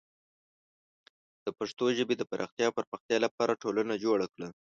د 1.45 1.47
پښتو 1.57 1.85
ژبې 1.97 2.15
د 2.17 2.23
پراختیا 2.31 2.65
او 2.69 2.75
پرمختیا 2.77 3.17
لپاره 3.25 3.59
ټولنه 3.63 3.93
جوړه 4.05 4.25
کړه. 4.33 4.47